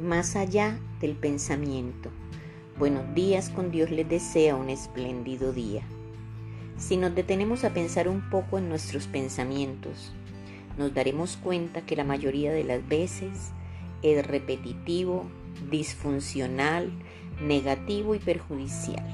más 0.00 0.36
allá 0.36 0.78
del 1.00 1.16
pensamiento. 1.16 2.10
Buenos 2.78 3.14
días 3.14 3.48
con 3.48 3.70
Dios 3.70 3.90
les 3.90 4.06
desea 4.08 4.54
un 4.54 4.68
espléndido 4.68 5.52
día. 5.52 5.82
Si 6.76 6.98
nos 6.98 7.14
detenemos 7.14 7.64
a 7.64 7.72
pensar 7.72 8.06
un 8.06 8.28
poco 8.28 8.58
en 8.58 8.68
nuestros 8.68 9.06
pensamientos, 9.06 10.12
nos 10.76 10.92
daremos 10.92 11.38
cuenta 11.38 11.86
que 11.86 11.96
la 11.96 12.04
mayoría 12.04 12.52
de 12.52 12.64
las 12.64 12.86
veces 12.86 13.52
es 14.02 14.26
repetitivo, 14.26 15.24
disfuncional, 15.70 16.90
negativo 17.40 18.14
y 18.14 18.18
perjudicial. 18.18 19.06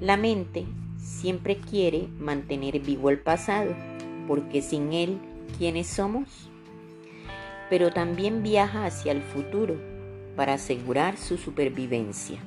La 0.00 0.16
mente 0.16 0.64
siempre 0.98 1.56
quiere 1.56 2.08
mantener 2.18 2.80
vivo 2.80 3.10
el 3.10 3.20
pasado, 3.20 3.76
porque 4.26 4.60
sin 4.60 4.92
él, 4.92 5.18
¿quiénes 5.56 5.86
somos? 5.86 6.49
Pero 7.70 7.90
también 7.90 8.42
viaja 8.42 8.84
hacia 8.84 9.12
el 9.12 9.22
futuro 9.22 9.76
para 10.36 10.54
asegurar 10.54 11.16
su 11.16 11.38
supervivencia. 11.38 12.40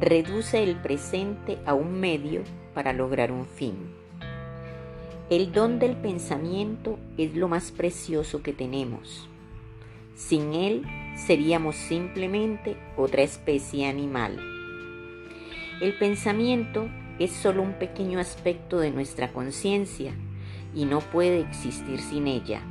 Reduce 0.00 0.62
el 0.62 0.76
presente 0.76 1.58
a 1.66 1.74
un 1.74 2.00
medio 2.00 2.42
para 2.74 2.92
lograr 2.92 3.30
un 3.30 3.46
fin. 3.46 3.74
El 5.30 5.52
don 5.52 5.78
del 5.78 5.94
pensamiento 5.94 6.98
es 7.18 7.36
lo 7.36 7.48
más 7.48 7.70
precioso 7.70 8.42
que 8.42 8.52
tenemos. 8.52 9.28
Sin 10.14 10.54
él 10.54 10.84
seríamos 11.16 11.76
simplemente 11.76 12.76
otra 12.96 13.22
especie 13.22 13.86
animal. 13.86 14.40
El 15.80 15.98
pensamiento 15.98 16.88
es 17.18 17.32
solo 17.32 17.62
un 17.62 17.74
pequeño 17.74 18.18
aspecto 18.18 18.78
de 18.78 18.90
nuestra 18.90 19.32
conciencia 19.32 20.14
y 20.74 20.86
no 20.86 21.00
puede 21.00 21.40
existir 21.40 22.00
sin 22.00 22.26
ella, 22.26 22.62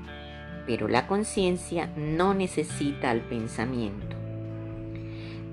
pero 0.67 0.89
la 0.89 1.07
conciencia 1.07 1.91
no 1.95 2.33
necesita 2.33 3.09
al 3.09 3.21
pensamiento. 3.21 4.15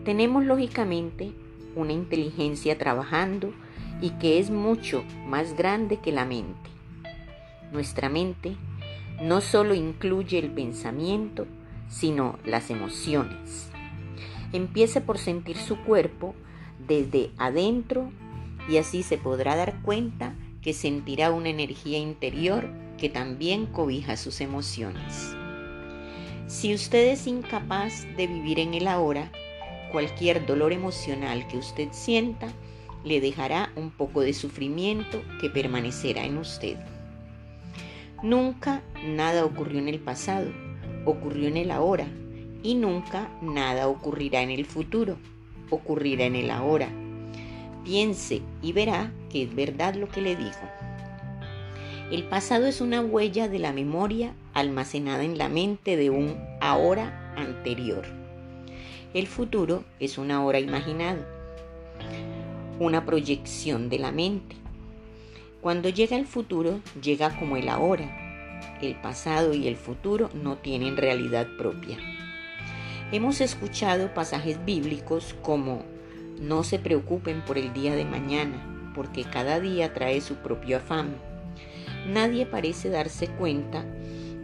Tenemos 0.05 0.45
lógicamente 0.45 1.33
una 1.77 1.93
inteligencia 1.93 2.77
trabajando 2.77 3.55
y 4.03 4.11
que 4.11 4.39
es 4.39 4.51
mucho 4.51 5.05
más 5.27 5.57
grande 5.57 5.98
que 5.98 6.12
la 6.12 6.27
mente. 6.27 6.69
Nuestra 7.73 8.09
mente 8.09 8.57
no 9.23 9.41
solo 9.41 9.75
incluye 9.75 10.39
el 10.39 10.51
pensamiento, 10.51 11.47
sino 11.89 12.39
las 12.45 12.70
emociones. 12.70 13.70
Empiece 14.53 15.01
por 15.01 15.19
sentir 15.19 15.57
su 15.57 15.79
cuerpo 15.85 16.35
desde 16.87 17.31
adentro 17.39 18.11
y 18.69 18.79
así 18.79 19.03
se 19.03 19.17
podrá 19.17 19.57
dar 19.57 19.81
cuenta 19.83 20.35
que 20.65 20.73
sentirá 20.73 21.31
una 21.31 21.51
energía 21.51 21.98
interior 21.98 22.70
que 22.97 23.11
también 23.11 23.67
cobija 23.67 24.17
sus 24.17 24.41
emociones. 24.41 25.37
Si 26.47 26.75
usted 26.75 27.12
es 27.12 27.27
incapaz 27.27 28.07
de 28.17 28.27
vivir 28.27 28.59
en 28.59 28.73
el 28.73 28.89
ahora, 28.89 29.31
cualquier 29.92 30.47
dolor 30.47 30.73
emocional 30.73 31.47
que 31.48 31.59
usted 31.59 31.89
sienta 31.92 32.48
le 33.05 33.20
dejará 33.20 33.70
un 33.77 33.91
poco 33.91 34.23
de 34.23 34.33
sufrimiento 34.33 35.23
que 35.39 35.51
permanecerá 35.51 36.25
en 36.25 36.39
usted. 36.39 36.79
Nunca 38.23 38.83
nada 39.05 39.45
ocurrió 39.45 39.79
en 39.81 39.89
el 39.89 40.01
pasado, 40.01 40.51
ocurrió 41.05 41.48
en 41.48 41.59
el 41.59 41.70
ahora 41.70 42.07
y 42.62 42.75
nunca 42.75 43.29
nada 43.42 43.87
ocurrirá 43.87 44.41
en 44.41 44.51
el 44.51 44.65
futuro, 44.65 45.19
ocurrirá 45.69 46.25
en 46.25 46.37
el 46.37 46.51
ahora. 46.51 46.89
Piense 47.85 48.41
y 48.63 48.73
verá 48.73 49.13
que 49.31 49.43
es 49.43 49.55
verdad 49.55 49.95
lo 49.95 50.09
que 50.09 50.23
le 50.23 50.37
digo. 50.37 50.51
El 52.11 52.25
pasado 52.25 52.67
es 52.67 52.81
una 52.81 53.03
huella 53.03 53.49
de 53.49 53.59
la 53.59 53.73
memoria 53.73 54.35
almacenada 54.55 55.23
en 55.23 55.37
la 55.37 55.49
mente 55.49 55.97
de 55.97 56.11
un 56.11 56.39
ahora 56.61 57.35
anterior. 57.37 58.05
El 59.13 59.27
futuro 59.27 59.85
es 60.01 60.17
un 60.17 60.31
ahora 60.31 60.61
imaginado, 60.61 61.25
una 62.79 63.05
proyección 63.05 63.89
de 63.89 63.98
la 63.98 64.13
mente. 64.13 64.57
Cuando 65.61 65.89
llega 65.89 66.17
el 66.17 66.27
futuro, 66.27 66.81
llega 67.03 67.39
como 67.39 67.57
el 67.57 67.69
ahora, 67.69 68.25
el 68.81 68.95
pasado 68.97 69.55
y 69.55 69.69
el 69.69 69.77
futuro 69.77 70.31
no 70.35 70.57
tienen 70.57 70.97
realidad 70.97 71.47
propia. 71.58 71.98
Hemos 73.13 73.41
escuchado 73.41 74.13
pasajes 74.14 74.64
bíblicos 74.64 75.35
como 75.42 75.85
no 76.40 76.64
se 76.64 76.78
preocupen 76.78 77.42
por 77.42 77.58
el 77.58 77.72
día 77.72 77.95
de 77.95 78.05
mañana, 78.05 78.92
porque 78.95 79.24
cada 79.24 79.61
día 79.61 79.92
trae 79.92 80.20
su 80.20 80.36
propio 80.36 80.78
afán. 80.78 81.17
Nadie 82.06 82.46
parece 82.46 82.90
darse 82.90 83.28
cuenta 83.28 83.84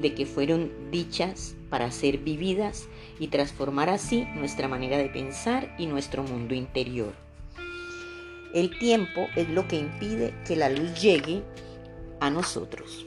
de 0.01 0.15
que 0.15 0.27
fueron 0.27 0.71
dichas 0.91 1.55
para 1.69 1.91
ser 1.91 2.19
vividas 2.19 2.89
y 3.19 3.29
transformar 3.29 3.91
así 3.91 4.27
nuestra 4.35 4.67
manera 4.67 4.97
de 4.97 5.09
pensar 5.09 5.75
y 5.79 5.87
nuestro 5.87 6.23
mundo 6.23 6.55
interior. 6.55 7.13
El 8.55 8.77
tiempo 8.79 9.29
es 9.37 9.49
lo 9.49 9.69
que 9.69 9.77
impide 9.77 10.35
que 10.47 10.57
la 10.57 10.71
luz 10.71 11.01
llegue 11.01 11.43
a 12.19 12.31
nosotros. 12.31 13.07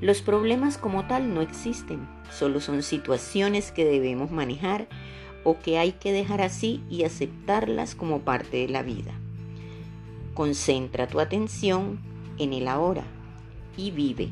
Los 0.00 0.22
problemas 0.22 0.78
como 0.78 1.06
tal 1.06 1.34
no 1.34 1.42
existen, 1.42 2.08
solo 2.32 2.60
son 2.60 2.82
situaciones 2.82 3.72
que 3.72 3.84
debemos 3.84 4.30
manejar 4.30 4.88
o 5.44 5.58
que 5.58 5.78
hay 5.78 5.92
que 5.92 6.12
dejar 6.12 6.42
así 6.42 6.82
y 6.90 7.04
aceptarlas 7.04 7.94
como 7.94 8.20
parte 8.20 8.58
de 8.58 8.68
la 8.68 8.82
vida. 8.82 9.12
Concentra 10.34 11.06
tu 11.06 11.20
atención 11.20 11.98
en 12.38 12.52
el 12.52 12.68
ahora 12.68 13.04
y 13.76 13.90
vive. 13.90 14.30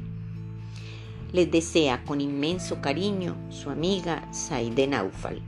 Les 1.33 1.51
desea 1.51 2.05
con 2.05 2.21
inmenso 2.21 2.81
cariño 2.81 3.37
su 3.51 3.71
amiga 3.71 4.33
Saide 4.33 4.87
Naufal. 4.87 5.43